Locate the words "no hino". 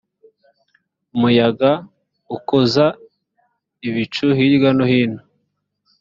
4.77-5.21